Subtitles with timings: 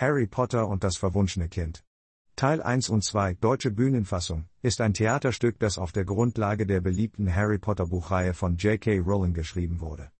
[0.00, 1.84] Harry Potter und das verwunschene Kind.
[2.34, 7.34] Teil 1 und 2 Deutsche Bühnenfassung ist ein Theaterstück, das auf der Grundlage der beliebten
[7.34, 9.00] Harry Potter Buchreihe von J.K.
[9.00, 10.10] Rowling geschrieben wurde.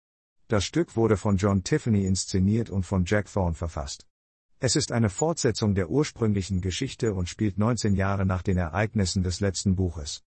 [0.49, 4.07] Das Stück wurde von John Tiffany inszeniert und von Jack Thorne verfasst.
[4.59, 9.41] Es ist eine Fortsetzung der ursprünglichen Geschichte und spielt 19 Jahre nach den Ereignissen des
[9.41, 10.23] letzten Buches.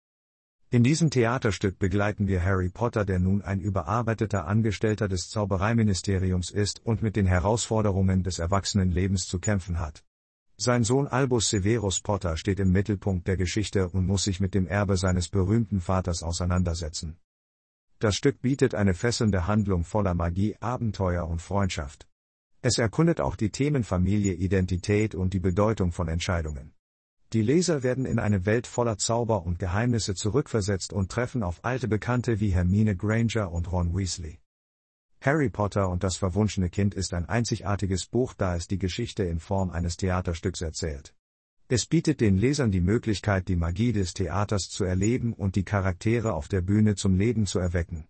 [0.73, 6.79] In diesem Theaterstück begleiten wir Harry Potter, der nun ein überarbeiteter Angestellter des Zaubereiministeriums ist
[6.85, 10.05] und mit den Herausforderungen des Erwachsenenlebens zu kämpfen hat.
[10.55, 14.65] Sein Sohn Albus Severus Potter steht im Mittelpunkt der Geschichte und muss sich mit dem
[14.65, 17.17] Erbe seines berühmten Vaters auseinandersetzen.
[17.99, 22.07] Das Stück bietet eine fesselnde Handlung voller Magie, Abenteuer und Freundschaft.
[22.61, 26.71] Es erkundet auch die Themen Familie, Identität und die Bedeutung von Entscheidungen.
[27.33, 31.87] Die Leser werden in eine Welt voller Zauber und Geheimnisse zurückversetzt und treffen auf alte
[31.87, 34.39] Bekannte wie Hermine Granger und Ron Weasley.
[35.21, 39.39] Harry Potter und das verwunschene Kind ist ein einzigartiges Buch, da es die Geschichte in
[39.39, 41.15] Form eines Theaterstücks erzählt.
[41.69, 46.33] Es bietet den Lesern die Möglichkeit, die Magie des Theaters zu erleben und die Charaktere
[46.33, 48.07] auf der Bühne zum Leben zu erwecken.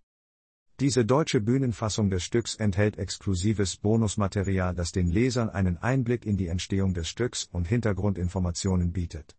[0.81, 6.47] Diese deutsche Bühnenfassung des Stücks enthält exklusives Bonusmaterial, das den Lesern einen Einblick in die
[6.47, 9.37] Entstehung des Stücks und Hintergrundinformationen bietet.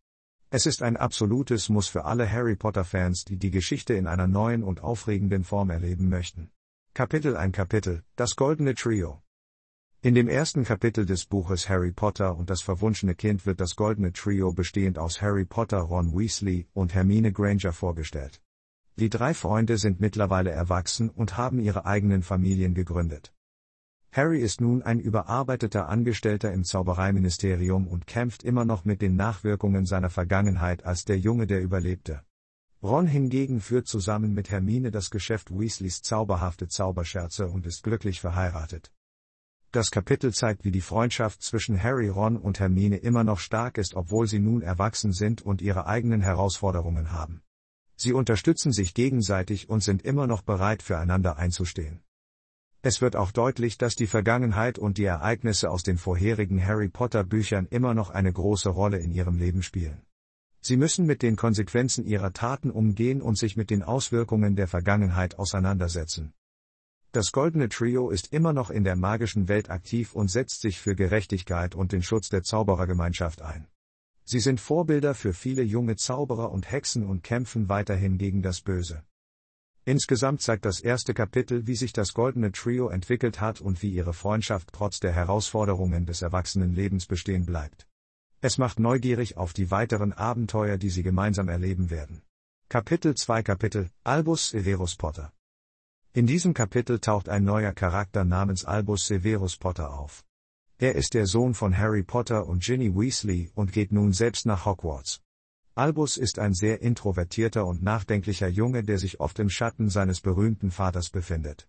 [0.51, 4.63] Es ist ein absolutes Muss für alle Harry Potter-Fans, die die Geschichte in einer neuen
[4.63, 6.53] und aufregenden Form erleben möchten.
[6.95, 9.21] Kapitel ein Kapitel, das Goldene Trio.
[10.01, 14.13] In dem ersten Kapitel des Buches Harry Potter und das verwunschene Kind wird das Goldene
[14.13, 18.41] Trio bestehend aus Harry Potter, Ron Weasley und Hermine Granger vorgestellt.
[18.97, 23.33] Die drei Freunde sind mittlerweile erwachsen und haben ihre eigenen Familien gegründet.
[24.13, 29.87] Harry ist nun ein überarbeiteter Angestellter im Zaubereiministerium und kämpft immer noch mit den Nachwirkungen
[29.87, 32.23] seiner Vergangenheit als der Junge, der überlebte.
[32.83, 38.93] Ron hingegen führt zusammen mit Hermine das Geschäft Weasleys zauberhafte Zauberscherze und ist glücklich verheiratet.
[39.71, 43.95] Das Kapitel zeigt, wie die Freundschaft zwischen Harry, Ron und Hermine immer noch stark ist,
[43.95, 47.43] obwohl sie nun erwachsen sind und ihre eigenen Herausforderungen haben.
[47.97, 52.01] Sie unterstützen sich gegenseitig und sind immer noch bereit füreinander einzustehen.
[52.85, 57.23] Es wird auch deutlich, dass die Vergangenheit und die Ereignisse aus den vorherigen Harry Potter
[57.23, 60.03] Büchern immer noch eine große Rolle in ihrem Leben spielen.
[60.61, 65.39] Sie müssen mit den Konsequenzen ihrer Taten umgehen und sich mit den Auswirkungen der Vergangenheit
[65.39, 66.35] auseinandersetzen.
[67.13, 70.97] Das Goldene Trio ist immer noch in der magischen Welt aktiv und setzt sich für
[70.97, 73.67] Gerechtigkeit und den Schutz der Zauberergemeinschaft ein.
[74.25, 79.03] Sie sind Vorbilder für viele junge Zauberer und Hexen und kämpfen weiterhin gegen das Böse.
[79.85, 84.13] Insgesamt zeigt das erste Kapitel, wie sich das goldene Trio entwickelt hat und wie ihre
[84.13, 87.89] Freundschaft trotz der Herausforderungen des Erwachsenenlebens bestehen bleibt.
[88.41, 92.23] Es macht neugierig auf die weiteren Abenteuer, die sie gemeinsam erleben werden.
[92.69, 95.33] Kapitel 2 Kapitel Albus Severus Potter
[96.13, 100.25] In diesem Kapitel taucht ein neuer Charakter namens Albus Severus Potter auf.
[100.83, 104.67] Er ist der Sohn von Harry Potter und Ginny Weasley und geht nun selbst nach
[104.67, 105.21] Hogwarts.
[105.77, 110.73] Albus ist ein sehr introvertierter und nachdenklicher Junge, der sich oft im Schatten seines berühmten
[110.73, 111.69] Vaters befindet.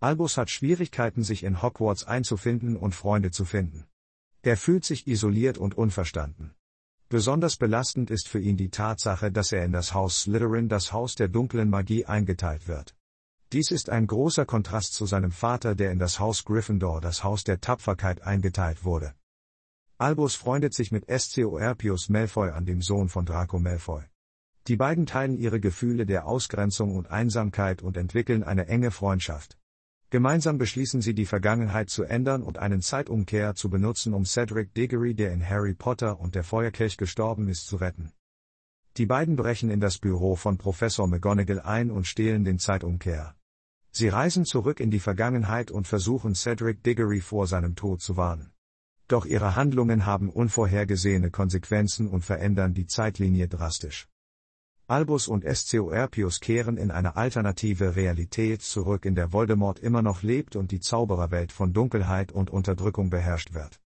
[0.00, 3.86] Albus hat Schwierigkeiten, sich in Hogwarts einzufinden und Freunde zu finden.
[4.42, 6.56] Er fühlt sich isoliert und unverstanden.
[7.08, 11.14] Besonders belastend ist für ihn die Tatsache, dass er in das Haus Slytherin, das Haus
[11.14, 12.96] der dunklen Magie, eingeteilt wird.
[13.54, 17.44] Dies ist ein großer Kontrast zu seinem Vater, der in das Haus Gryffindor, das Haus
[17.44, 19.14] der Tapferkeit, eingeteilt wurde.
[19.96, 24.02] Albus freundet sich mit Scorpius Malfoy an, dem Sohn von Draco Malfoy.
[24.66, 29.56] Die beiden teilen ihre Gefühle der Ausgrenzung und Einsamkeit und entwickeln eine enge Freundschaft.
[30.10, 35.14] Gemeinsam beschließen sie, die Vergangenheit zu ändern und einen Zeitumkehr zu benutzen, um Cedric Diggory,
[35.14, 38.10] der in Harry Potter und der Feuerkelch gestorben ist, zu retten.
[38.96, 43.36] Die beiden brechen in das Büro von Professor McGonagall ein und stehlen den Zeitumkehr.
[43.96, 48.50] Sie reisen zurück in die Vergangenheit und versuchen Cedric Diggory vor seinem Tod zu warnen.
[49.06, 54.08] Doch ihre Handlungen haben unvorhergesehene Konsequenzen und verändern die Zeitlinie drastisch.
[54.88, 60.56] Albus und Scorpius kehren in eine alternative Realität zurück, in der Voldemort immer noch lebt
[60.56, 63.80] und die Zaubererwelt von Dunkelheit und Unterdrückung beherrscht wird.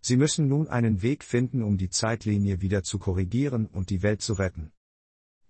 [0.00, 4.22] Sie müssen nun einen Weg finden, um die Zeitlinie wieder zu korrigieren und die Welt
[4.22, 4.72] zu retten.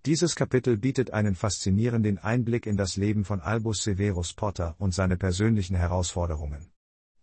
[0.05, 5.15] Dieses Kapitel bietet einen faszinierenden Einblick in das Leben von Albus Severus Potter und seine
[5.15, 6.73] persönlichen Herausforderungen.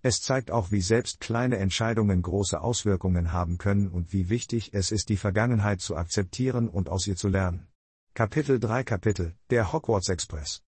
[0.01, 4.93] Es zeigt auch, wie selbst kleine Entscheidungen große Auswirkungen haben können und wie wichtig es
[4.93, 7.67] ist, die Vergangenheit zu akzeptieren und aus ihr zu lernen.
[8.15, 10.63] Kapitel 3 Kapitel Der Hogwarts Express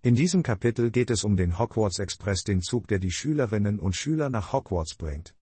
[0.00, 3.96] In diesem Kapitel geht es um den Hogwarts Express, den Zug, der die Schülerinnen und
[3.96, 5.34] Schüler nach Hogwarts bringt.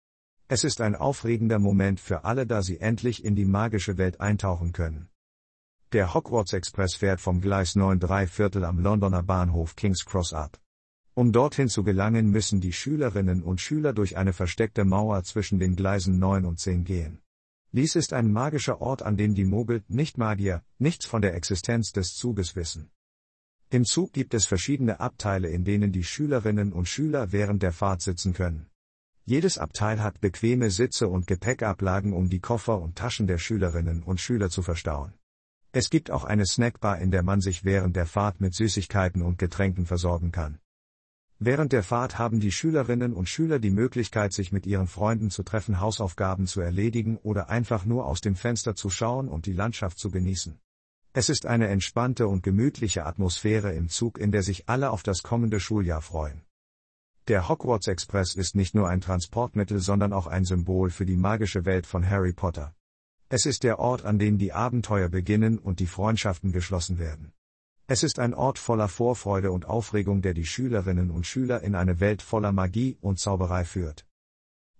[0.48, 4.72] Es ist ein aufregender Moment für alle, da sie endlich in die magische Welt eintauchen
[4.72, 5.09] können.
[5.92, 10.60] Der Hogwarts Express fährt vom Gleis 9 3 Viertel am Londoner Bahnhof King's Cross ab.
[11.14, 15.74] Um dorthin zu gelangen, müssen die Schülerinnen und Schüler durch eine versteckte Mauer zwischen den
[15.74, 17.18] Gleisen 9 und 10 gehen.
[17.72, 21.90] Dies ist ein magischer Ort, an dem die Mogel, nicht Magier, nichts von der Existenz
[21.90, 22.92] des Zuges wissen.
[23.70, 28.02] Im Zug gibt es verschiedene Abteile, in denen die Schülerinnen und Schüler während der Fahrt
[28.02, 28.70] sitzen können.
[29.24, 34.20] Jedes Abteil hat bequeme Sitze und Gepäckablagen, um die Koffer und Taschen der Schülerinnen und
[34.20, 35.14] Schüler zu verstauen.
[35.72, 39.38] Es gibt auch eine Snackbar, in der man sich während der Fahrt mit Süßigkeiten und
[39.38, 40.58] Getränken versorgen kann.
[41.38, 45.44] Während der Fahrt haben die Schülerinnen und Schüler die Möglichkeit, sich mit ihren Freunden zu
[45.44, 49.98] treffen, Hausaufgaben zu erledigen oder einfach nur aus dem Fenster zu schauen und die Landschaft
[49.98, 50.58] zu genießen.
[51.12, 55.22] Es ist eine entspannte und gemütliche Atmosphäre im Zug, in der sich alle auf das
[55.22, 56.42] kommende Schuljahr freuen.
[57.28, 61.64] Der Hogwarts Express ist nicht nur ein Transportmittel, sondern auch ein Symbol für die magische
[61.64, 62.74] Welt von Harry Potter.
[63.32, 67.32] Es ist der Ort, an dem die Abenteuer beginnen und die Freundschaften geschlossen werden.
[67.86, 72.00] Es ist ein Ort voller Vorfreude und Aufregung, der die Schülerinnen und Schüler in eine
[72.00, 74.04] Welt voller Magie und Zauberei führt.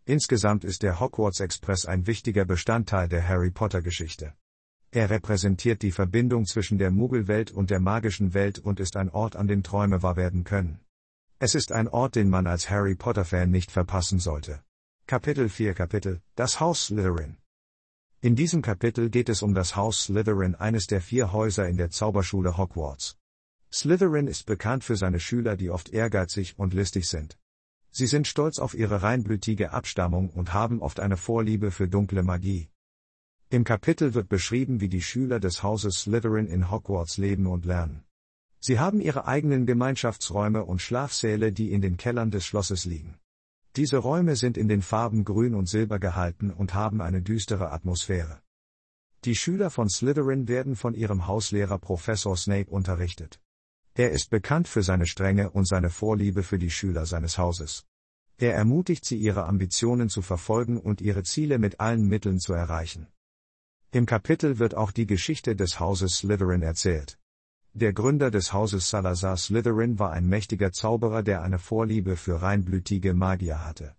[0.05, 4.35] Insgesamt ist der Hogwarts Express ein wichtiger Bestandteil der Harry Potter Geschichte.
[4.91, 9.37] Er repräsentiert die Verbindung zwischen der Muggelwelt und der magischen Welt und ist ein Ort,
[9.37, 10.81] an dem Träume wahr werden können.
[11.39, 14.61] Es ist ein Ort, den man als Harry Potter-Fan nicht verpassen sollte.
[15.07, 17.40] Kapitel 4 Kapitel Das Haus Slytherin
[18.23, 21.89] In diesem Kapitel geht es um das Haus Slytherin, eines der vier Häuser in der
[21.89, 23.17] Zauberschule Hogwarts.
[23.73, 27.39] Slytherin ist bekannt für seine Schüler, die oft ehrgeizig und listig sind.
[27.91, 32.69] Sie sind stolz auf ihre reinblütige Abstammung und haben oft eine Vorliebe für dunkle Magie.
[33.49, 38.05] Im Kapitel wird beschrieben, wie die Schüler des Hauses Slytherin in Hogwarts leben und lernen.
[38.59, 43.19] Sie haben ihre eigenen Gemeinschaftsräume und Schlafsäle, die in den Kellern des Schlosses liegen.
[43.77, 48.41] Diese Räume sind in den Farben Grün und Silber gehalten und haben eine düstere Atmosphäre.
[49.25, 53.41] Die Schüler von Slytherin werden von ihrem Hauslehrer Professor Snape unterrichtet.
[53.95, 57.85] Er ist bekannt für seine Strenge und seine Vorliebe für die Schüler seines Hauses.
[58.39, 63.07] Er ermutigt sie, ihre Ambitionen zu verfolgen und ihre Ziele mit allen Mitteln zu erreichen.
[63.93, 67.20] Im Kapitel wird auch die Geschichte des Hauses Slytherin erzählt.
[67.73, 73.15] Der Gründer des Hauses Salazar Slytherin war ein mächtiger Zauberer, der eine Vorliebe für reinblütige
[73.15, 73.95] Magier hatte.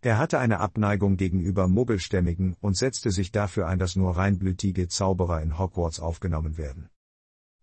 [0.00, 5.42] Er hatte eine Abneigung gegenüber Muggelstämmigen und setzte sich dafür ein, dass nur reinblütige Zauberer
[5.42, 6.88] in Hogwarts aufgenommen werden.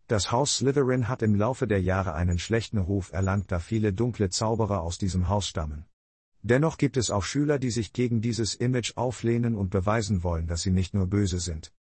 [0.07, 4.29] Das Haus Slytherin hat im Laufe der Jahre einen schlechten Ruf erlangt, da viele dunkle
[4.29, 5.85] Zauberer aus diesem Haus stammen.
[6.43, 10.61] Dennoch gibt es auch Schüler, die sich gegen dieses Image auflehnen und beweisen wollen, dass
[10.61, 11.73] sie nicht nur böse sind.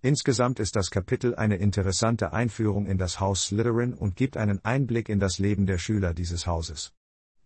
[0.00, 5.08] Insgesamt ist das Kapitel eine interessante Einführung in das Haus Slytherin und gibt einen Einblick
[5.08, 6.92] in das Leben der Schüler dieses Hauses.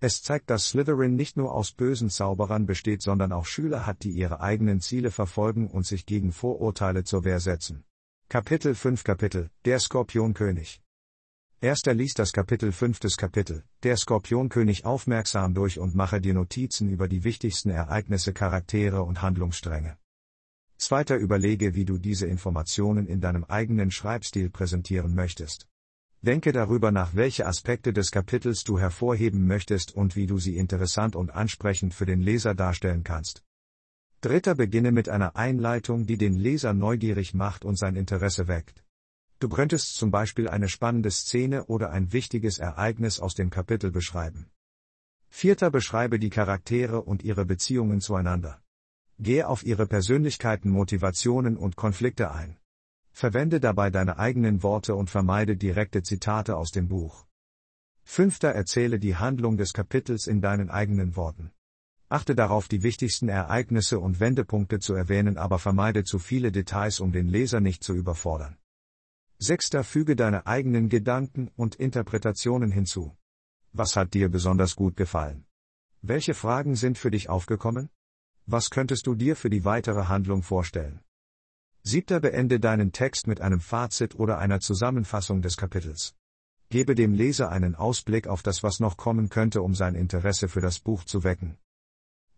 [0.01, 4.11] Es zeigt, dass Slytherin nicht nur aus bösen Zauberern besteht, sondern auch Schüler hat, die
[4.11, 7.85] ihre eigenen Ziele verfolgen und sich gegen Vorurteile zur Wehr setzen.
[8.29, 10.83] Kapitel 5 Kapitel Der Skorpionkönig
[11.63, 16.91] Erster liest das Kapitel 5 des Kapitel, der Skorpionkönig aufmerksam durch und mache dir Notizen
[16.91, 19.97] über die wichtigsten Ereignisse, Charaktere und Handlungsstränge.
[20.83, 25.69] Zweiter überlege, wie du diese Informationen in deinem eigenen Schreibstil präsentieren möchtest.
[26.23, 31.15] Denke darüber nach, welche Aspekte des Kapitels du hervorheben möchtest und wie du sie interessant
[31.15, 33.45] und ansprechend für den Leser darstellen kannst.
[34.23, 38.85] Dritter beginne mit einer Einleitung, die den Leser neugierig macht und sein Interesse weckt.
[39.39, 44.51] Du könntest zum Beispiel eine spannende Szene oder ein wichtiges Ereignis aus dem Kapitel beschreiben.
[45.29, 48.62] Vierter beschreibe die Charaktere und ihre Beziehungen zueinander.
[49.23, 52.57] Gehe auf ihre Persönlichkeiten, Motivationen und Konflikte ein.
[53.13, 57.25] Verwende dabei deine eigenen Worte und vermeide direkte Zitate aus dem Buch.
[58.03, 61.53] Fünfter erzähle die Handlung des Kapitels in deinen eigenen Worten.
[62.09, 67.13] Achte darauf, die wichtigsten Ereignisse und Wendepunkte zu erwähnen, aber vermeide zu viele Details, um
[67.13, 68.57] den Leser nicht zu überfordern.
[69.39, 73.17] Sechster füge deine eigenen Gedanken und Interpretationen hinzu.
[73.73, 75.47] Was hat dir besonders gut gefallen?
[76.01, 77.89] Welche Fragen sind für dich aufgekommen?
[78.47, 81.01] Was könntest du dir für die weitere Handlung vorstellen?
[81.85, 86.15] Siebter beende deinen Text mit einem Fazit oder einer Zusammenfassung des Kapitels.
[86.69, 90.61] Gebe dem Leser einen Ausblick auf das, was noch kommen könnte, um sein Interesse für
[90.61, 91.59] das Buch zu wecken.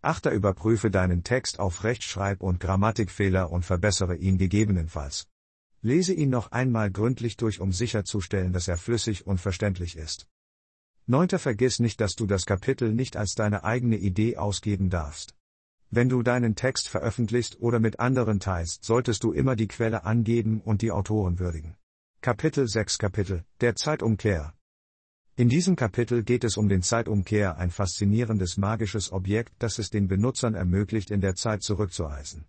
[0.01, 5.27] Achter überprüfe deinen Text auf Rechtschreib- und Grammatikfehler und verbessere ihn gegebenenfalls.
[5.81, 10.27] Lese ihn noch einmal gründlich durch, um sicherzustellen, dass er flüssig und verständlich ist.
[11.07, 15.34] Neunter Vergiss nicht, dass du das Kapitel nicht als deine eigene Idee ausgeben darfst.
[15.91, 20.61] Wenn du deinen Text veröffentlichst oder mit anderen teilst, solltest du immer die Quelle angeben
[20.61, 21.75] und die Autoren würdigen.
[22.21, 24.53] Kapitel 6 Kapitel Der Zeitumkehr
[25.35, 30.07] In diesem Kapitel geht es um den Zeitumkehr, ein faszinierendes magisches Objekt, das es den
[30.07, 32.45] Benutzern ermöglicht, in der Zeit zurückzureisen.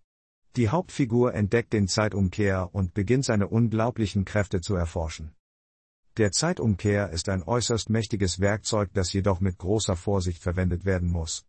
[0.57, 5.35] Die Hauptfigur entdeckt den Zeitumkehr und beginnt seine unglaublichen Kräfte zu erforschen.
[6.17, 11.45] Der Zeitumkehr ist ein äußerst mächtiges Werkzeug, das jedoch mit großer Vorsicht verwendet werden muss.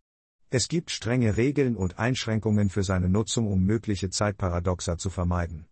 [0.50, 5.66] Es gibt strenge Regeln und Einschränkungen für seine Nutzung, um mögliche Zeitparadoxa zu vermeiden.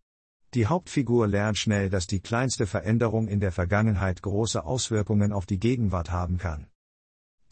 [0.53, 5.59] Die Hauptfigur lernt schnell, dass die kleinste Veränderung in der Vergangenheit große Auswirkungen auf die
[5.59, 6.67] Gegenwart haben kann.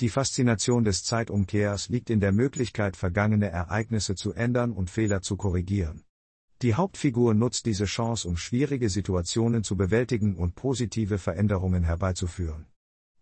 [0.01, 5.37] Die Faszination des Zeitumkehrs liegt in der Möglichkeit, vergangene Ereignisse zu ändern und Fehler zu
[5.37, 6.05] korrigieren.
[6.61, 12.67] Die Hauptfigur nutzt diese Chance, um schwierige Situationen zu bewältigen und positive Veränderungen herbeizuführen.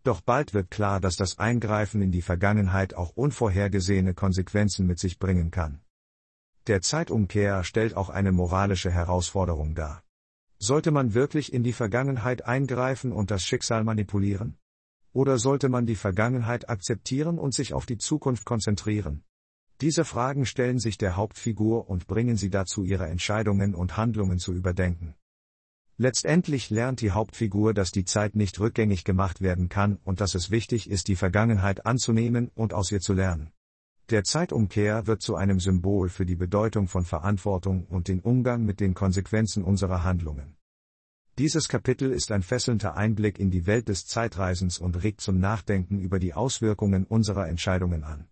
[0.04, 5.18] Doch bald wird klar, dass das Eingreifen in die Vergangenheit auch unvorhergesehene Konsequenzen mit sich
[5.18, 5.80] bringen kann.
[6.66, 10.02] Der Zeitumkehr stellt auch eine moralische Herausforderung dar.
[10.58, 14.58] Sollte man wirklich in die Vergangenheit eingreifen und das Schicksal manipulieren?
[15.12, 19.24] Oder sollte man die Vergangenheit akzeptieren und sich auf die Zukunft konzentrieren?
[19.80, 24.52] Diese Fragen stellen sich der Hauptfigur und bringen sie dazu, ihre Entscheidungen und Handlungen zu
[24.52, 25.16] überdenken.
[25.98, 30.50] Letztendlich lernt die Hauptfigur, dass die Zeit nicht rückgängig gemacht werden kann und dass es
[30.50, 33.52] wichtig ist, die Vergangenheit anzunehmen und aus ihr zu lernen.
[34.10, 38.80] Der Zeitumkehr wird zu einem Symbol für die Bedeutung von Verantwortung und den Umgang mit
[38.80, 40.56] den Konsequenzen unserer Handlungen.
[41.38, 45.98] Dieses Kapitel ist ein fesselnder Einblick in die Welt des Zeitreisens und regt zum Nachdenken
[45.98, 48.28] über die Auswirkungen unserer Entscheidungen an.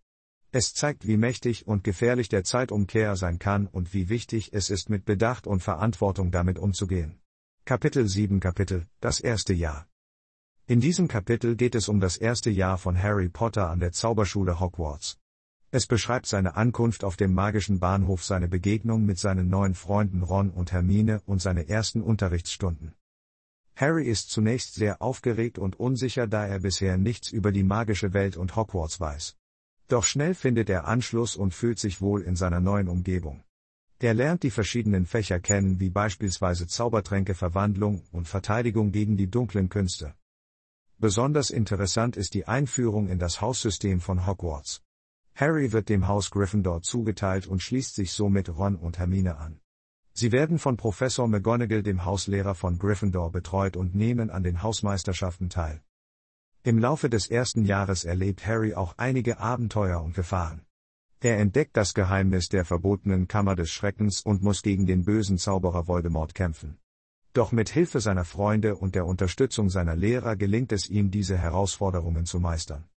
[0.53, 4.91] Es zeigt, wie mächtig und gefährlich der Zeitumkehr sein kann und wie wichtig es ist,
[4.91, 7.20] mit Bedacht und Verantwortung damit umzugehen.
[7.71, 9.87] Kapitel 7 Kapitel, das erste Jahr.
[10.67, 14.59] In diesem Kapitel geht es um das erste Jahr von Harry Potter an der Zauberschule
[14.59, 15.19] Hogwarts.
[15.71, 20.51] Es beschreibt seine Ankunft auf dem magischen Bahnhof, seine Begegnung mit seinen neuen Freunden Ron
[20.51, 22.97] und Hermine und seine ersten Unterrichtsstunden.
[23.77, 28.37] Harry ist zunächst sehr aufgeregt und unsicher, da er bisher nichts über die magische Welt
[28.37, 29.37] und Hogwarts weiß.
[29.87, 33.45] Doch schnell findet er Anschluss und fühlt sich wohl in seiner neuen Umgebung.
[34.03, 39.69] Er lernt die verschiedenen Fächer kennen, wie beispielsweise Zaubertränke, Verwandlung und Verteidigung gegen die dunklen
[39.69, 40.15] Künste.
[40.97, 44.81] Besonders interessant ist die Einführung in das Haussystem von Hogwarts.
[45.35, 49.61] Harry wird dem Haus Gryffindor zugeteilt und schließt sich somit Ron und Hermine an.
[50.15, 55.51] Sie werden von Professor McGonagall, dem Hauslehrer von Gryffindor, betreut und nehmen an den Hausmeisterschaften
[55.51, 55.83] teil.
[56.63, 60.63] Im Laufe des ersten Jahres erlebt Harry auch einige Abenteuer und Gefahren.
[61.23, 65.87] Er entdeckt das Geheimnis der verbotenen Kammer des Schreckens und muss gegen den bösen Zauberer
[65.87, 66.79] Voldemort kämpfen.
[67.35, 72.25] Doch mit Hilfe seiner Freunde und der Unterstützung seiner Lehrer gelingt es ihm, diese Herausforderungen
[72.25, 72.89] zu meistern.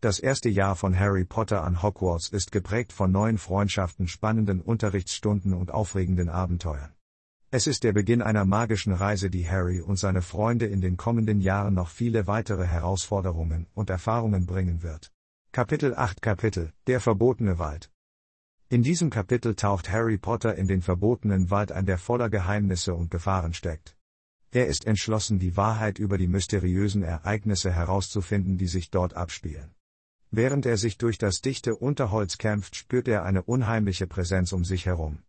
[0.00, 5.52] Das erste Jahr von Harry Potter an Hogwarts ist geprägt von neuen Freundschaften, spannenden Unterrichtsstunden
[5.52, 6.94] und aufregenden Abenteuern.
[7.50, 11.42] Es ist der Beginn einer magischen Reise, die Harry und seine Freunde in den kommenden
[11.42, 15.12] Jahren noch viele weitere Herausforderungen und Erfahrungen bringen wird.
[15.54, 17.90] Kapitel 8 Kapitel Der verbotene Wald
[18.70, 23.10] In diesem Kapitel taucht Harry Potter in den verbotenen Wald ein, der voller Geheimnisse und
[23.10, 23.94] Gefahren steckt.
[24.50, 29.74] Er ist entschlossen, die Wahrheit über die mysteriösen Ereignisse herauszufinden, die sich dort abspielen.
[30.30, 34.86] Während er sich durch das dichte Unterholz kämpft, spürt er eine unheimliche Präsenz um sich
[34.86, 35.22] herum.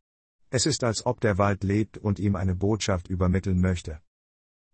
[0.49, 3.99] Es ist, als ob der Wald lebt und ihm eine Botschaft übermitteln möchte.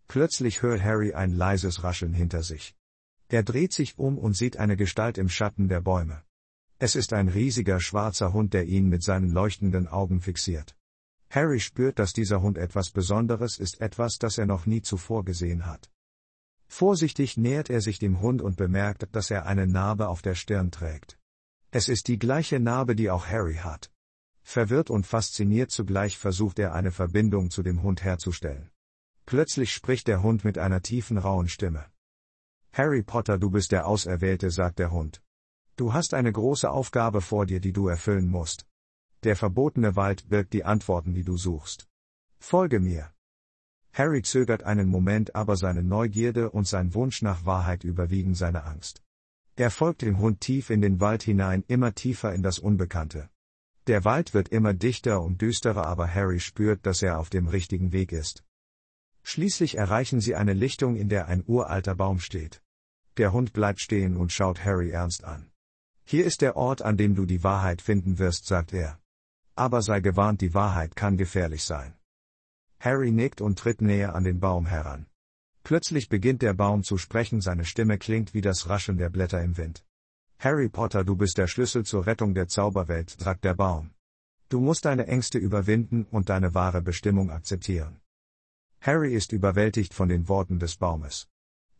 [0.08, 2.76] Plötzlich hört Harry ein leises Rascheln hinter sich.
[3.30, 6.24] Er dreht sich um und sieht eine Gestalt im Schatten der Bäume.
[6.80, 10.76] Es ist ein riesiger schwarzer Hund, der ihn mit seinen leuchtenden Augen fixiert.
[11.30, 15.68] Harry spürt, dass dieser Hund etwas Besonderes ist, etwas, das er noch nie zuvor gesehen
[15.68, 15.92] hat.
[16.66, 20.72] Vorsichtig nähert er sich dem Hund und bemerkt, dass er eine Narbe auf der Stirn
[20.72, 21.20] trägt.
[21.70, 23.92] Es ist die gleiche Narbe, die auch Harry hat.
[24.42, 28.72] Verwirrt und fasziniert zugleich versucht er eine Verbindung zu dem Hund herzustellen.
[29.28, 31.86] Plötzlich spricht der Hund mit einer tiefen rauen Stimme.
[32.72, 35.22] Harry Potter, du bist der Auserwählte, sagt der Hund.
[35.76, 38.66] Du hast eine große Aufgabe vor dir, die du erfüllen musst.
[39.24, 41.88] Der verbotene Wald birgt die Antworten, die du suchst.
[42.38, 43.12] Folge mir.
[43.92, 49.02] Harry zögert einen Moment, aber seine Neugierde und sein Wunsch nach Wahrheit überwiegen seine Angst.
[49.56, 53.30] Er folgt dem Hund tief in den Wald hinein, immer tiefer in das Unbekannte.
[53.88, 57.92] Der Wald wird immer dichter und düsterer, aber Harry spürt, dass er auf dem richtigen
[57.92, 58.44] Weg ist.
[59.24, 62.62] Schließlich erreichen sie eine Lichtung, in der ein uralter Baum steht.
[63.18, 65.52] Der Hund bleibt stehen und schaut Harry ernst an.
[66.06, 69.00] Hier ist der Ort, an dem du die Wahrheit finden wirst, sagt er.
[69.56, 71.94] Aber sei gewarnt, die Wahrheit kann gefährlich sein.
[72.80, 75.06] Harry nickt und tritt näher an den Baum heran.
[75.64, 79.58] Plötzlich beginnt der Baum zu sprechen, seine Stimme klingt wie das Rascheln der Blätter im
[79.58, 79.86] Wind.
[80.40, 83.92] Harry Potter, du bist der Schlüssel zur Rettung der Zauberwelt, sagt der Baum.
[84.48, 87.99] Du musst deine Ängste überwinden und deine wahre Bestimmung akzeptieren.
[88.82, 91.28] Harry ist überwältigt von den Worten des Baumes.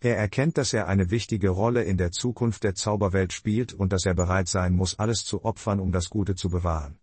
[0.02, 4.06] Er erkennt, dass er eine wichtige Rolle in der Zukunft der Zauberwelt spielt und dass
[4.06, 7.00] er bereit sein muss, alles zu opfern, um das Gute zu bewahren.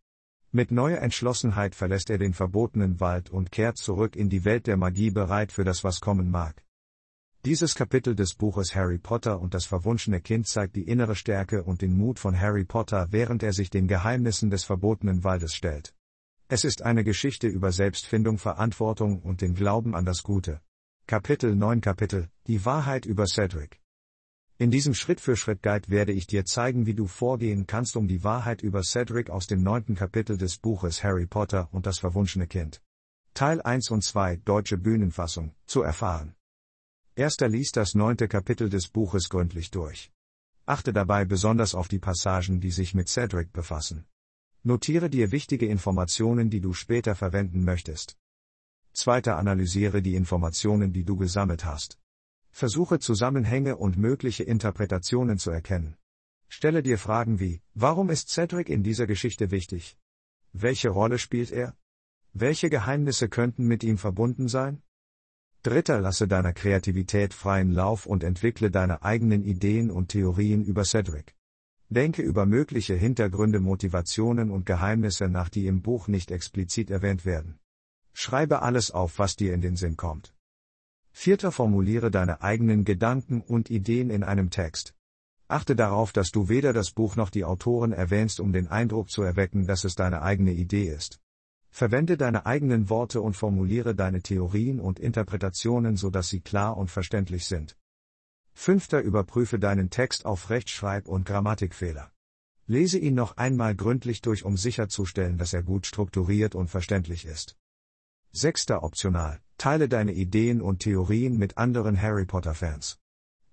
[0.52, 4.76] Mit neuer Entschlossenheit verlässt er den verbotenen Wald und kehrt zurück in die Welt der
[4.76, 6.62] Magie bereit für das, was kommen mag.
[7.46, 11.80] Dieses Kapitel des Buches Harry Potter und das verwunschene Kind zeigt die innere Stärke und
[11.80, 15.94] den Mut von Harry Potter, während er sich den Geheimnissen des verbotenen Waldes stellt.
[16.48, 20.60] Es ist eine Geschichte über Selbstfindung, Verantwortung und den Glauben an das Gute.
[21.08, 23.80] Kapitel 9 Kapitel Die Wahrheit über Cedric.
[24.56, 28.84] In diesem Schritt-für-Schritt-Guide werde ich dir zeigen, wie du vorgehen kannst, um die Wahrheit über
[28.84, 32.80] Cedric aus dem neunten Kapitel des Buches Harry Potter und das verwunschene Kind.
[33.34, 36.36] Teil 1 und 2 deutsche Bühnenfassung zu erfahren.
[37.16, 40.12] Erster liest das neunte Kapitel des Buches gründlich durch.
[40.64, 44.06] Achte dabei besonders auf die Passagen, die sich mit Cedric befassen.
[44.66, 48.18] Notiere dir wichtige Informationen, die du später verwenden möchtest.
[48.92, 52.00] Zweiter analysiere die Informationen, die du gesammelt hast.
[52.50, 55.94] Versuche Zusammenhänge und mögliche Interpretationen zu erkennen.
[56.48, 59.96] Stelle dir Fragen wie, warum ist Cedric in dieser Geschichte wichtig?
[60.52, 61.76] Welche Rolle spielt er?
[62.32, 64.82] Welche Geheimnisse könnten mit ihm verbunden sein?
[65.62, 71.35] Dritter lasse deiner Kreativität freien Lauf und entwickle deine eigenen Ideen und Theorien über Cedric.
[71.88, 77.60] Denke über mögliche Hintergründe, Motivationen und Geheimnisse nach, die im Buch nicht explizit erwähnt werden.
[78.12, 80.34] Schreibe alles auf, was dir in den Sinn kommt.
[81.12, 84.94] Vierter formuliere deine eigenen Gedanken und Ideen in einem Text.
[85.48, 89.22] Achte darauf, dass du weder das Buch noch die Autoren erwähnst, um den Eindruck zu
[89.22, 91.20] erwecken, dass es deine eigene Idee ist.
[91.70, 96.90] Verwende deine eigenen Worte und formuliere deine Theorien und Interpretationen so, dass sie klar und
[96.90, 97.76] verständlich sind.
[98.58, 102.10] Fünfter überprüfe deinen Text auf Rechtschreib- und Grammatikfehler.
[102.66, 107.56] Lese ihn noch einmal gründlich durch, um sicherzustellen, dass er gut strukturiert und verständlich ist.
[108.32, 112.98] Sechster optional, teile deine Ideen und Theorien mit anderen Harry Potter-Fans.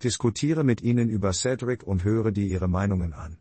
[0.02, 3.38] Diskutiere mit ihnen über Cedric und höre dir ihre Meinungen an.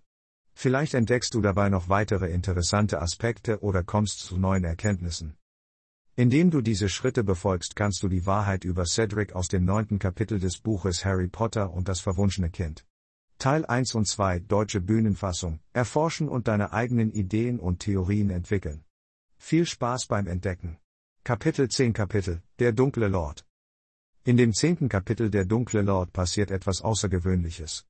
[0.53, 5.37] Vielleicht entdeckst du dabei noch weitere interessante Aspekte oder kommst zu neuen Erkenntnissen.
[6.15, 10.39] Indem du diese Schritte befolgst, kannst du die Wahrheit über Cedric aus dem neunten Kapitel
[10.39, 12.85] des Buches Harry Potter und das verwunschene Kind.
[13.39, 18.83] Teil 1 und 2 Deutsche Bühnenfassung erforschen und deine eigenen Ideen und Theorien entwickeln.
[19.39, 20.77] Viel Spaß beim Entdecken.
[21.23, 23.43] Kapitel 10 Kapitel Der dunkle Lord.
[24.23, 27.87] In dem zehnten Kapitel Der dunkle Lord passiert etwas Außergewöhnliches.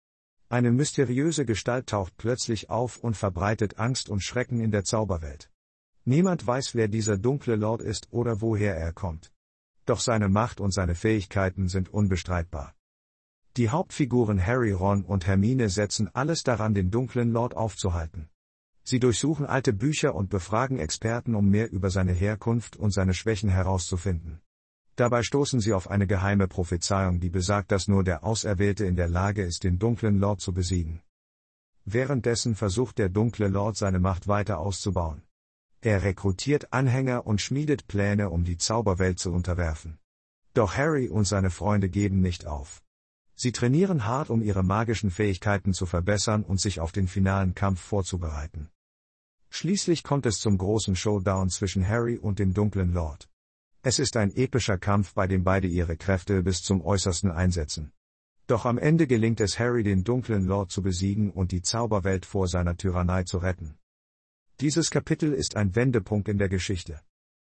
[0.47, 5.49] Eine mysteriöse Gestalt taucht plötzlich auf und verbreitet Angst und Schrecken in der Zauberwelt.
[6.05, 9.31] Niemand weiß, wer dieser dunkle Lord ist oder woher er kommt.
[9.85, 12.75] Doch seine Macht und seine Fähigkeiten sind unbestreitbar.
[13.55, 18.29] Die Hauptfiguren Harry, Ron und Hermine setzen alles daran, den dunklen Lord aufzuhalten.
[18.83, 23.49] Sie durchsuchen alte Bücher und befragen Experten, um mehr über seine Herkunft und seine Schwächen
[23.49, 24.41] herauszufinden.
[24.97, 29.07] Dabei stoßen sie auf eine geheime Prophezeiung, die besagt, dass nur der Auserwählte in der
[29.07, 31.01] Lage ist, den dunklen Lord zu besiegen.
[31.85, 35.23] Währenddessen versucht der dunkle Lord seine Macht weiter auszubauen.
[35.85, 39.99] Er rekrutiert Anhänger und schmiedet Pläne, um die Zauberwelt zu unterwerfen.
[40.53, 42.81] Doch Harry und seine Freunde geben nicht auf.
[43.35, 47.81] Sie trainieren hart, um ihre magischen Fähigkeiten zu verbessern und sich auf den finalen Kampf
[47.81, 48.69] vorzubereiten.
[49.49, 53.27] Schließlich kommt es zum großen Showdown zwischen Harry und dem dunklen Lord.
[53.81, 57.91] Es ist ein epischer Kampf, bei dem beide ihre Kräfte bis zum Äußersten einsetzen.
[58.47, 62.47] Doch am Ende gelingt es Harry, den dunklen Lord zu besiegen und die Zauberwelt vor
[62.47, 63.77] seiner Tyrannei zu retten.
[64.59, 67.01] Dieses Kapitel ist ein Wendepunkt in der Geschichte.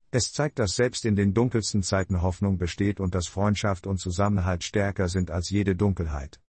[0.10, 4.64] Es zeigt, dass selbst in den dunkelsten Zeiten Hoffnung besteht und dass Freundschaft und Zusammenhalt
[4.64, 6.40] stärker sind als jede Dunkelheit.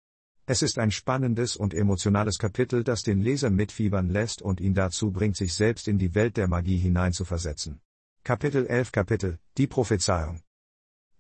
[0.47, 5.11] Es ist ein spannendes und emotionales Kapitel, das den Leser mitfiebern lässt und ihn dazu
[5.11, 7.81] bringt, sich selbst in die Welt der Magie hineinzuversetzen.
[8.25, 10.41] Kapitel 11 Kapitel Die Prophezeiung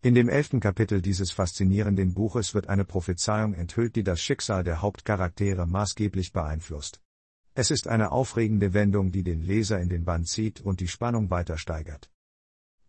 [0.00, 4.80] In dem elften Kapitel dieses faszinierenden Buches wird eine Prophezeiung enthüllt, die das Schicksal der
[4.80, 7.00] Hauptcharaktere maßgeblich beeinflusst.
[7.58, 11.30] Es ist eine aufregende Wendung, die den Leser in den Bann zieht und die Spannung
[11.30, 12.10] weiter steigert.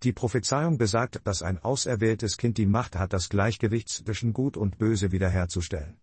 [0.04, 4.78] Die Prophezeiung besagt, dass ein auserwähltes Kind die Macht hat, das Gleichgewicht zwischen Gut und
[4.78, 6.02] Böse wiederherzustellen.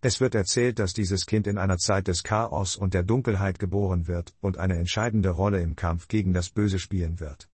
[0.00, 4.06] Es wird erzählt, dass dieses Kind in einer Zeit des Chaos und der Dunkelheit geboren
[4.06, 7.48] wird und eine entscheidende Rolle im Kampf gegen das Böse spielen wird.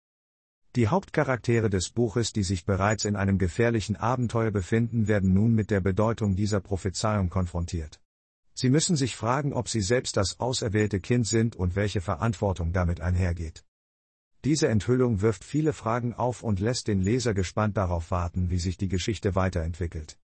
[0.77, 5.71] Die Hauptcharaktere des Buches, die sich bereits in einem gefährlichen Abenteuer befinden, werden nun mit
[5.71, 8.00] der Bedeutung dieser Prophezeiung konfrontiert.
[8.61, 13.01] Sie müssen sich fragen, ob sie selbst das auserwählte Kind sind und welche Verantwortung damit
[13.01, 13.65] einhergeht.
[14.45, 18.77] Diese Enthüllung wirft viele Fragen auf und lässt den Leser gespannt darauf warten, wie sich
[18.77, 20.19] die Geschichte weiterentwickelt.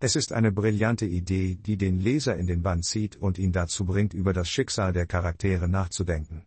[0.00, 3.86] Es ist eine brillante Idee, die den Leser in den Bann zieht und ihn dazu
[3.86, 6.44] bringt, über das Schicksal der Charaktere nachzudenken.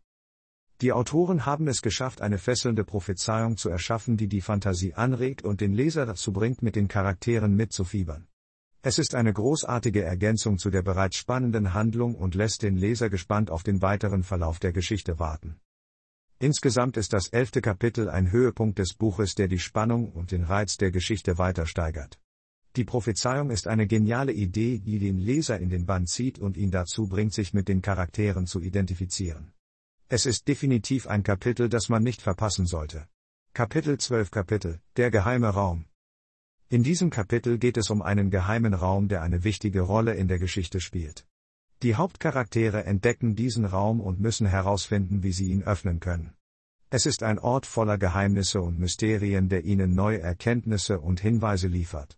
[0.81, 5.59] Die Autoren haben es geschafft, eine fesselnde Prophezeiung zu erschaffen, die die Fantasie anregt und
[5.59, 8.27] den Leser dazu bringt, mit den Charakteren mitzufiebern.
[8.83, 13.51] Es ist eine großartige Ergänzung zu der bereits spannenden Handlung und lässt den Leser gespannt
[13.51, 15.59] auf den weiteren Verlauf der Geschichte warten.
[16.39, 20.77] Insgesamt ist das elfte Kapitel ein Höhepunkt des Buches, der die Spannung und den Reiz
[20.77, 22.19] der Geschichte weiter steigert.
[22.75, 26.71] Die Prophezeiung ist eine geniale Idee, die den Leser in den Band zieht und ihn
[26.71, 29.53] dazu bringt, sich mit den Charakteren zu identifizieren.
[30.07, 33.07] Es ist definitiv ein Kapitel, das man nicht verpassen sollte.
[33.53, 35.85] Kapitel 12 Kapitel Der geheime Raum
[36.71, 40.39] In diesem Kapitel geht es um einen geheimen Raum, der eine wichtige Rolle in der
[40.39, 41.27] Geschichte spielt.
[41.83, 46.33] Die Hauptcharaktere entdecken diesen Raum und müssen herausfinden, wie sie ihn öffnen können.
[46.89, 52.17] Es ist ein Ort voller Geheimnisse und Mysterien, der ihnen neue Erkenntnisse und Hinweise liefert.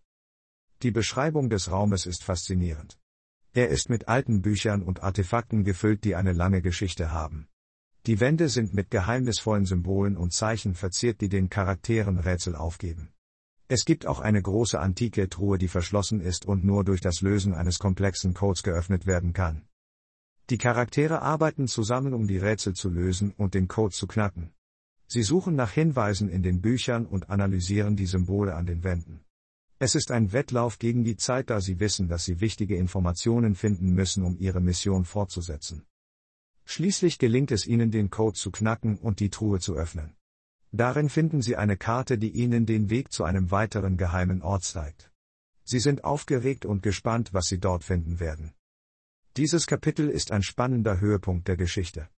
[0.84, 3.00] Die Beschreibung des Raumes ist faszinierend.
[3.54, 7.48] Er ist mit alten Büchern und Artefakten gefüllt, die eine lange Geschichte haben.
[8.06, 13.10] Die Wände sind mit geheimnisvollen Symbolen und Zeichen verziert, die den Charakteren Rätsel aufgeben.
[13.68, 17.54] Es gibt auch eine große antike Truhe, die verschlossen ist und nur durch das Lösen
[17.54, 19.64] eines komplexen Codes geöffnet werden kann.
[20.50, 24.54] Die Charaktere arbeiten zusammen, um die Rätsel zu lösen und den Code zu knacken.
[25.08, 29.24] Sie suchen nach Hinweisen in den Büchern und analysieren die Symbole an den Wänden.
[29.80, 33.94] Es ist ein Wettlauf gegen die Zeit, da sie wissen, dass sie wichtige Informationen finden
[33.94, 35.86] müssen, um ihre Mission fortzusetzen.
[36.66, 40.16] Schließlich gelingt es ihnen, den Code zu knacken und die Truhe zu öffnen.
[40.76, 45.12] Darin finden sie eine Karte, die ihnen den Weg zu einem weiteren geheimen Ort zeigt.
[45.64, 48.54] Sie sind aufgeregt und gespannt, was sie dort finden werden.
[49.38, 52.10] Dieses Kapitel ist ein spannender Höhepunkt der Geschichte.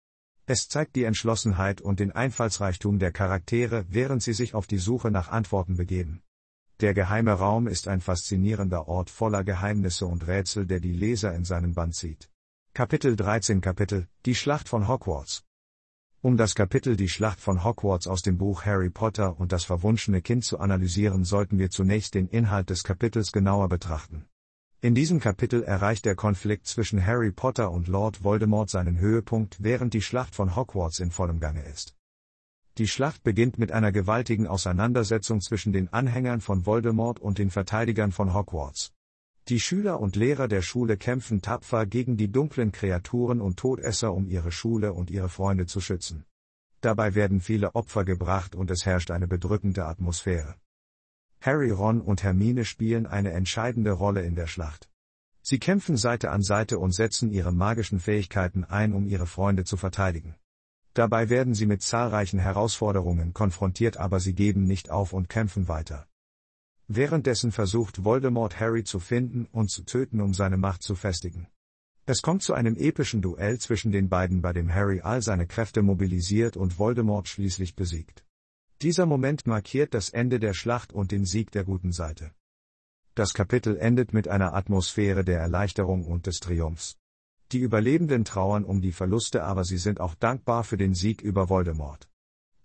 [0.47, 5.11] Es zeigt die Entschlossenheit und den Einfallsreichtum der Charaktere, während sie sich auf die Suche
[5.11, 6.23] nach Antworten begeben.
[6.79, 11.45] Der geheime Raum ist ein faszinierender Ort voller Geheimnisse und Rätsel, der die Leser in
[11.45, 12.31] seinen Band zieht.
[12.73, 15.45] Kapitel 13 Kapitel Die Schlacht von Hogwarts
[16.25, 20.23] Um das Kapitel Die Schlacht von Hogwarts aus dem Buch Harry Potter und das verwunschene
[20.23, 24.25] Kind zu analysieren, sollten wir zunächst den Inhalt des Kapitels genauer betrachten.
[24.81, 29.93] In diesem Kapitel erreicht der Konflikt zwischen Harry Potter und Lord Voldemort seinen Höhepunkt, während
[29.93, 31.95] die Schlacht von Hogwarts in vollem Gange ist.
[32.79, 38.13] Die Schlacht beginnt mit einer gewaltigen Auseinandersetzung zwischen den Anhängern von Voldemort und den Verteidigern
[38.13, 38.94] von Hogwarts.
[39.49, 44.27] Die Schüler und Lehrer der Schule kämpfen tapfer gegen die dunklen Kreaturen und Todesser, um
[44.27, 46.25] ihre Schule und ihre Freunde zu schützen.
[46.81, 50.55] Dabei werden viele Opfer gebracht und es herrscht eine bedrückende Atmosphäre.
[51.43, 54.89] Harry, Ron und Hermine spielen eine entscheidende Rolle in der Schlacht.
[55.43, 59.77] Sie kämpfen Seite an Seite und setzen ihre magischen Fähigkeiten ein, um ihre Freunde zu
[59.77, 60.37] verteidigen.
[60.95, 66.07] Dabei werden sie mit zahlreichen Herausforderungen konfrontiert, aber sie geben nicht auf und kämpfen weiter.
[66.89, 71.49] Währenddessen versucht Voldemort Harry zu finden und zu töten, um seine Macht zu festigen.
[72.07, 75.81] Es kommt zu einem epischen Duell zwischen den beiden, bei dem Harry all seine Kräfte
[75.81, 78.25] mobilisiert und Voldemort schließlich besiegt.
[78.83, 82.33] Dieser Moment markiert das Ende der Schlacht und den Sieg der guten Seite.
[83.15, 86.99] Das Kapitel endet mit einer Atmosphäre der Erleichterung und des Triumphs.
[87.53, 91.49] Die Überlebenden trauern um die Verluste, aber sie sind auch dankbar für den Sieg über
[91.49, 92.11] Voldemort.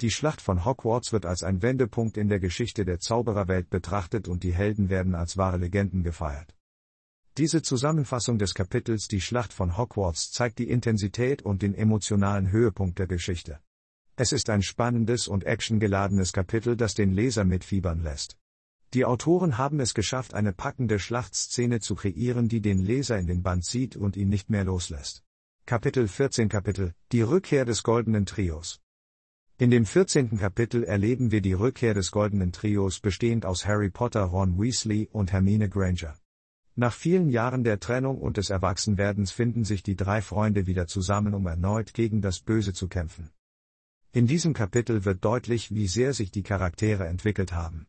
[0.02, 4.44] Die Schlacht von Hogwarts wird als ein Wendepunkt in der Geschichte der Zaubererwelt betrachtet und
[4.44, 6.56] die Helden werden als wahre Legenden gefeiert.
[7.38, 12.98] Diese Zusammenfassung des Kapitels Die Schlacht von Hogwarts zeigt die Intensität und den emotionalen Höhepunkt
[12.98, 13.60] der Geschichte.
[14.16, 18.38] Es ist ein spannendes und actiongeladenes Kapitel, das den Leser mitfiebern lässt.
[18.94, 23.44] Die Autoren haben es geschafft, eine packende Schlachtszene zu kreieren, die den Leser in den
[23.44, 25.24] Band zieht und ihn nicht mehr loslässt.
[25.66, 28.80] Kapitel 14 Kapitel Die Rückkehr des goldenen Trios.
[29.62, 30.38] In dem 14.
[30.38, 35.34] Kapitel erleben wir die Rückkehr des goldenen Trios bestehend aus Harry Potter, Ron Weasley und
[35.34, 36.16] Hermine Granger.
[36.78, 41.34] Nach vielen Jahren der Trennung und des Erwachsenwerdens finden sich die drei Freunde wieder zusammen,
[41.34, 43.32] um erneut gegen das Böse zu kämpfen.
[44.14, 47.88] In diesem Kapitel wird deutlich, wie sehr sich die Charaktere entwickelt haben.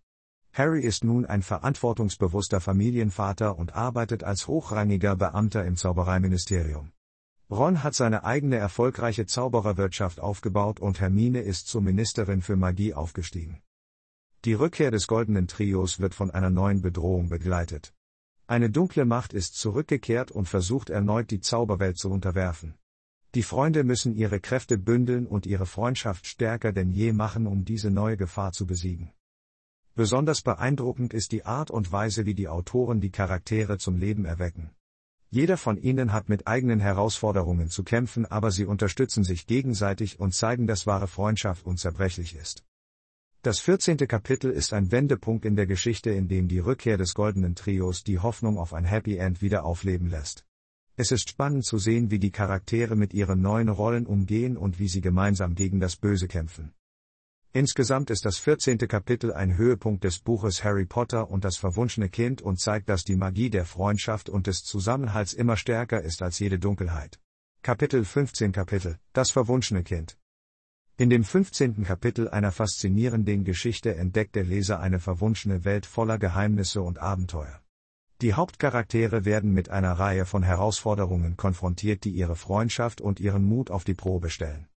[0.52, 6.90] Harry ist nun ein verantwortungsbewusster Familienvater und arbeitet als hochrangiger Beamter im Zaubereiministerium.
[7.50, 13.60] Ron hat seine eigene erfolgreiche Zaubererwirtschaft aufgebaut und Hermine ist zur Ministerin für Magie aufgestiegen.
[14.44, 17.92] Die Rückkehr des goldenen Trios wird von einer neuen Bedrohung begleitet.
[18.46, 22.74] Eine dunkle Macht ist zurückgekehrt und versucht erneut die Zauberwelt zu unterwerfen.
[23.34, 27.90] Die Freunde müssen ihre Kräfte bündeln und ihre Freundschaft stärker denn je machen, um diese
[27.90, 29.12] neue Gefahr zu besiegen.
[29.96, 34.70] Besonders beeindruckend ist die Art und Weise, wie die Autoren die Charaktere zum Leben erwecken.
[35.33, 40.35] Jeder von ihnen hat mit eigenen Herausforderungen zu kämpfen, aber sie unterstützen sich gegenseitig und
[40.35, 42.64] zeigen, dass wahre Freundschaft unzerbrechlich ist.
[43.43, 43.97] Das 14.
[43.97, 48.19] Kapitel ist ein Wendepunkt in der Geschichte, in dem die Rückkehr des goldenen Trios die
[48.19, 50.45] Hoffnung auf ein Happy End wieder aufleben lässt.
[50.97, 54.88] Es ist spannend zu sehen, wie die Charaktere mit ihren neuen Rollen umgehen und wie
[54.88, 56.75] sie gemeinsam gegen das Böse kämpfen.
[57.52, 58.78] Insgesamt ist das 14.
[58.78, 63.16] Kapitel ein Höhepunkt des Buches Harry Potter und das verwunschene Kind und zeigt, dass die
[63.16, 67.18] Magie der Freundschaft und des Zusammenhalts immer stärker ist als jede Dunkelheit.
[67.62, 70.16] Kapitel 15 Kapitel Das verwunschene Kind
[70.96, 71.82] In dem 15.
[71.82, 77.60] Kapitel einer faszinierenden Geschichte entdeckt der Leser eine verwunschene Welt voller Geheimnisse und Abenteuer.
[78.20, 83.72] Die Hauptcharaktere werden mit einer Reihe von Herausforderungen konfrontiert, die ihre Freundschaft und ihren Mut
[83.72, 84.69] auf die Probe stellen.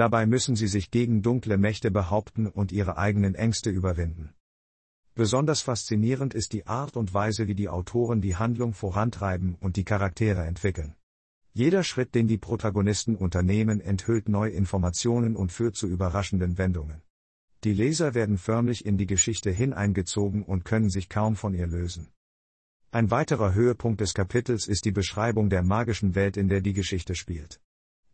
[0.00, 4.32] Dabei müssen sie sich gegen dunkle Mächte behaupten und ihre eigenen Ängste überwinden.
[5.14, 9.84] Besonders faszinierend ist die Art und Weise, wie die Autoren die Handlung vorantreiben und die
[9.84, 10.94] Charaktere entwickeln.
[11.52, 17.02] Jeder Schritt, den die Protagonisten unternehmen, enthüllt neue Informationen und führt zu überraschenden Wendungen.
[17.64, 22.08] Die Leser werden förmlich in die Geschichte hineingezogen und können sich kaum von ihr lösen.
[22.90, 27.14] Ein weiterer Höhepunkt des Kapitels ist die Beschreibung der magischen Welt, in der die Geschichte
[27.14, 27.60] spielt.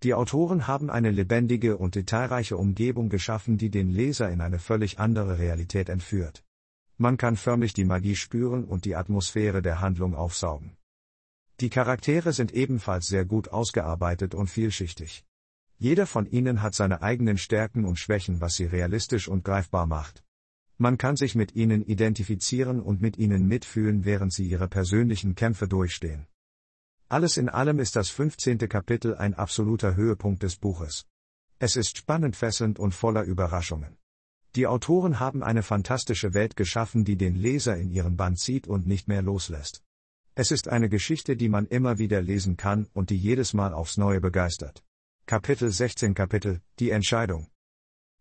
[0.06, 5.00] Die Autoren haben eine lebendige und detailreiche Umgebung geschaffen, die den Leser in eine völlig
[5.00, 6.44] andere Realität entführt.
[6.96, 10.76] Man kann förmlich die Magie spüren und die Atmosphäre der Handlung aufsaugen.
[11.58, 15.24] Die Charaktere sind ebenfalls sehr gut ausgearbeitet und vielschichtig.
[15.76, 20.22] Jeder von ihnen hat seine eigenen Stärken und Schwächen, was sie realistisch und greifbar macht.
[20.78, 25.66] Man kann sich mit ihnen identifizieren und mit ihnen mitfühlen, während sie ihre persönlichen Kämpfe
[25.66, 26.28] durchstehen.
[27.08, 28.58] Alles in allem ist das 15.
[28.68, 31.06] Kapitel ein absoluter Höhepunkt des Buches.
[31.60, 33.96] Es ist spannend, fesselnd und voller Überraschungen.
[34.56, 38.88] Die Autoren haben eine fantastische Welt geschaffen, die den Leser in ihren Band zieht und
[38.88, 39.84] nicht mehr loslässt.
[40.34, 43.98] Es ist eine Geschichte, die man immer wieder lesen kann und die jedes Mal aufs
[43.98, 44.82] Neue begeistert.
[45.26, 47.46] Kapitel 16 Kapitel Die Entscheidung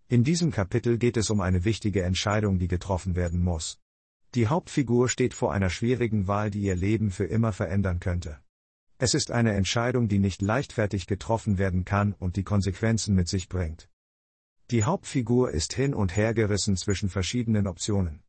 [0.08, 3.80] in diesem Kapitel geht es um eine wichtige Entscheidung, die getroffen werden muss.
[4.36, 8.40] Die Hauptfigur steht vor einer schwierigen Wahl, die ihr Leben für immer verändern könnte.
[8.98, 13.50] Es ist eine Entscheidung, die nicht leichtfertig getroffen werden kann und die Konsequenzen mit sich
[13.50, 13.90] bringt.
[14.72, 18.24] Die Hauptfigur ist hin und her gerissen zwischen verschiedenen Optionen.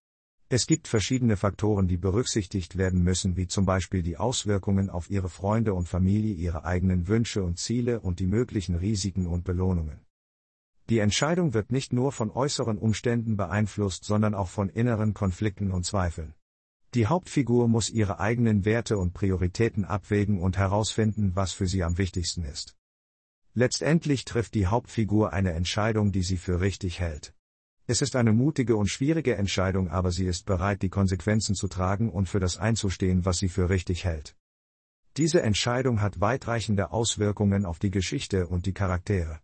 [0.48, 5.28] Es gibt verschiedene Faktoren, die berücksichtigt werden müssen, wie zum Beispiel die Auswirkungen auf ihre
[5.28, 10.00] Freunde und Familie, ihre eigenen Wünsche und Ziele und die möglichen Risiken und Belohnungen.
[10.88, 15.84] Die Entscheidung wird nicht nur von äußeren Umständen beeinflusst, sondern auch von inneren Konflikten und
[15.84, 16.34] Zweifeln.
[16.94, 21.98] Die Hauptfigur muss ihre eigenen Werte und Prioritäten abwägen und herausfinden, was für sie am
[21.98, 22.76] wichtigsten ist.
[23.54, 27.34] Letztendlich trifft die Hauptfigur eine Entscheidung, die sie für richtig hält.
[27.86, 32.10] Es ist eine mutige und schwierige Entscheidung, aber sie ist bereit, die Konsequenzen zu tragen
[32.10, 34.36] und für das einzustehen, was sie für richtig hält.
[35.16, 39.40] Diese Entscheidung hat weitreichende Auswirkungen auf die Geschichte und die Charaktere.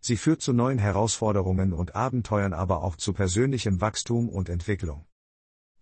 [0.00, 5.04] Sie führt zu neuen Herausforderungen und Abenteuern, aber auch zu persönlichem Wachstum und Entwicklung.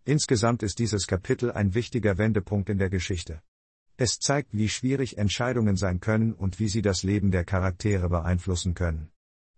[0.08, 3.42] Insgesamt ist dieses Kapitel ein wichtiger Wendepunkt in der Geschichte.
[3.98, 8.72] Es zeigt, wie schwierig Entscheidungen sein können und wie sie das Leben der Charaktere beeinflussen
[8.72, 9.10] können.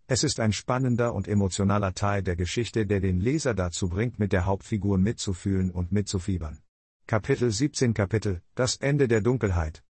[0.09, 4.33] Es ist ein spannender und emotionaler Teil der Geschichte, der den Leser dazu bringt, mit
[4.33, 6.59] der Hauptfigur mitzufühlen und mitzufiebern.
[7.07, 9.85] Kapitel 17 Kapitel Das Ende der Dunkelheit.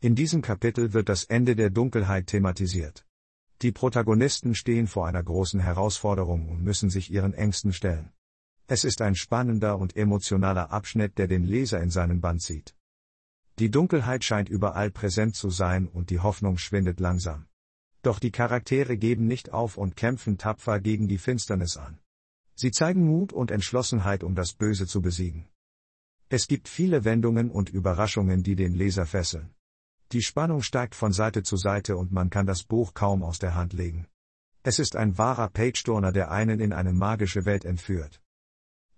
[0.00, 3.06] In diesem Kapitel wird das Ende der Dunkelheit thematisiert.
[3.62, 8.12] Die Protagonisten stehen vor einer großen Herausforderung und müssen sich ihren Ängsten stellen.
[8.70, 12.76] Es ist ein spannender und emotionaler Abschnitt, der den Leser in seinen Band zieht.
[13.58, 17.46] Die Dunkelheit scheint überall präsent zu sein und die Hoffnung schwindet langsam.
[18.02, 21.98] Doch die Charaktere geben nicht auf und kämpfen tapfer gegen die Finsternis an.
[22.56, 25.48] Sie zeigen Mut und Entschlossenheit, um das Böse zu besiegen.
[26.28, 29.48] Es gibt viele Wendungen und Überraschungen, die den Leser fesseln.
[30.12, 33.54] Die Spannung steigt von Seite zu Seite und man kann das Buch kaum aus der
[33.54, 34.06] Hand legen.
[34.62, 38.20] Es ist ein wahrer Page-Turner, der einen in eine magische Welt entführt.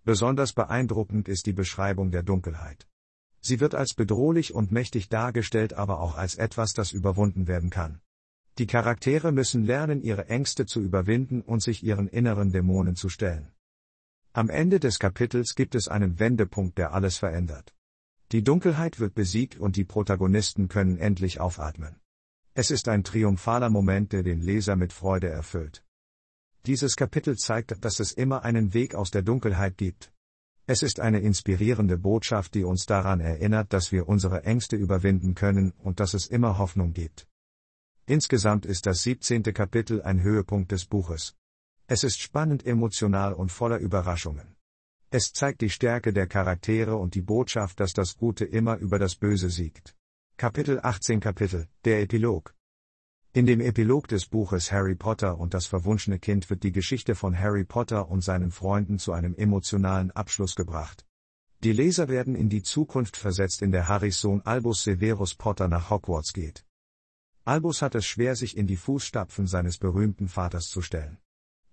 [0.05, 2.87] Besonders beeindruckend ist die Beschreibung der Dunkelheit.
[3.41, 8.01] Sie wird als bedrohlich und mächtig dargestellt, aber auch als etwas, das überwunden werden kann.
[8.59, 13.53] Die Charaktere müssen lernen, ihre Ängste zu überwinden und sich ihren inneren Dämonen zu stellen.
[14.33, 17.75] Am Ende des Kapitels gibt es einen Wendepunkt, der alles verändert.
[18.33, 21.97] Die Dunkelheit wird besiegt und die Protagonisten können endlich aufatmen.
[22.55, 25.85] Es ist ein triumphaler Moment, der den Leser mit Freude erfüllt.
[26.67, 30.13] Dieses Kapitel zeigt, dass es immer einen Weg aus der Dunkelheit gibt.
[30.67, 35.73] Es ist eine inspirierende Botschaft, die uns daran erinnert, dass wir unsere Ängste überwinden können
[35.79, 37.27] und dass es immer Hoffnung gibt.
[38.07, 39.43] Insgesamt ist das 17.
[39.43, 41.35] Kapitel ein Höhepunkt des Buches.
[41.87, 44.55] Es ist spannend, emotional und voller Überraschungen.
[45.11, 49.17] Es zeigt die Stärke der Charaktere und die Botschaft, dass das Gute immer über das
[49.17, 49.97] Böse siegt.
[50.37, 52.55] Kapitel 18 Kapitel, der Epilog.
[53.33, 57.39] In dem Epilog des Buches Harry Potter und das verwunschene Kind wird die Geschichte von
[57.39, 61.07] Harry Potter und seinen Freunden zu einem emotionalen Abschluss gebracht.
[61.63, 65.91] Die Leser werden in die Zukunft versetzt, in der Harrys Sohn Albus Severus Potter nach
[65.91, 66.65] Hogwarts geht.
[67.45, 71.19] Albus hat es schwer, sich in die Fußstapfen seines berühmten Vaters zu stellen.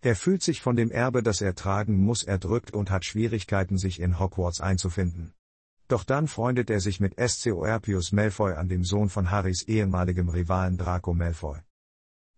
[0.01, 3.99] Er fühlt sich von dem Erbe, das er tragen muss, erdrückt und hat Schwierigkeiten, sich
[3.99, 5.33] in Hogwarts einzufinden.
[5.87, 10.77] Doch dann freundet er sich mit Scorpius Malfoy an, dem Sohn von Harrys ehemaligem Rivalen
[10.77, 11.59] Draco Malfoy.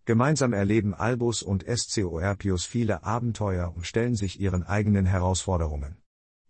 [0.04, 5.96] Gemeinsam erleben Albus und Scorpius viele Abenteuer und stellen sich ihren eigenen Herausforderungen.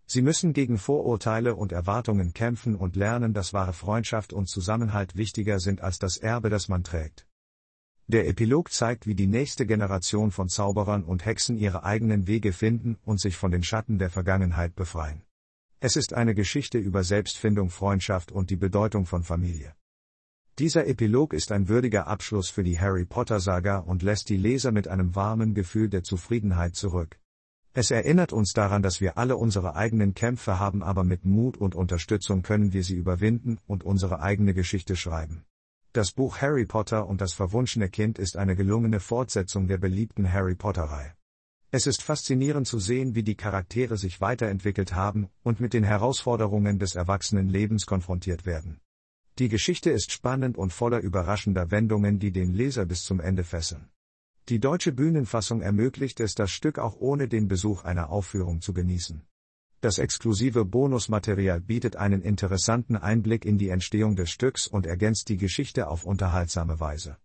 [0.05, 5.59] Sie müssen gegen Vorurteile und Erwartungen kämpfen und lernen, dass wahre Freundschaft und Zusammenhalt wichtiger
[5.59, 7.25] sind als das Erbe, das man trägt.
[8.07, 12.97] Der Epilog zeigt, wie die nächste Generation von Zauberern und Hexen ihre eigenen Wege finden
[13.05, 15.23] und sich von den Schatten der Vergangenheit befreien.
[15.83, 19.73] Es ist eine Geschichte über Selbstfindung, Freundschaft und die Bedeutung von Familie.
[20.59, 24.71] Dieser Epilog ist ein würdiger Abschluss für die Harry Potter Saga und lässt die Leser
[24.71, 27.19] mit einem warmen Gefühl der Zufriedenheit zurück.
[27.73, 31.73] Es erinnert uns daran, dass wir alle unsere eigenen Kämpfe haben, aber mit Mut und
[31.73, 35.45] Unterstützung können wir sie überwinden und unsere eigene Geschichte schreiben.
[35.93, 40.53] Das Buch Harry Potter und das verwunschene Kind ist eine gelungene Fortsetzung der beliebten Harry
[40.53, 41.15] Potter-Reihe.
[41.73, 46.79] Es ist faszinierend zu sehen, wie die Charaktere sich weiterentwickelt haben und mit den Herausforderungen
[46.79, 48.81] des Erwachsenenlebens konfrontiert werden.
[49.39, 53.87] Die Geschichte ist spannend und voller überraschender Wendungen, die den Leser bis zum Ende fesseln.
[54.49, 59.21] Die deutsche Bühnenfassung ermöglicht es, das Stück auch ohne den Besuch einer Aufführung zu genießen.
[59.79, 65.37] Das exklusive Bonusmaterial bietet einen interessanten Einblick in die Entstehung des Stücks und ergänzt die
[65.37, 67.17] Geschichte auf unterhaltsame Weise.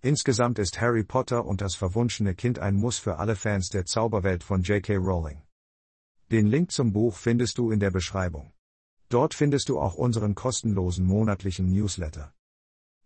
[0.00, 4.44] Insgesamt ist Harry Potter und das verwunschene Kind ein Muss für alle Fans der Zauberwelt
[4.44, 4.94] von J.K.
[4.94, 5.42] Rowling.
[6.30, 8.52] Den Link zum Buch findest du in der Beschreibung.
[9.08, 12.32] Dort findest du auch unseren kostenlosen monatlichen Newsletter.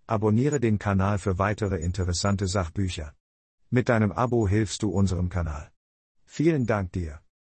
[0.06, 3.14] Abonniere den Kanal für weitere interessante Sachbücher.
[3.70, 5.72] Mit deinem Abo hilfst du unserem Kanal.
[6.26, 7.22] Vielen Dank dir.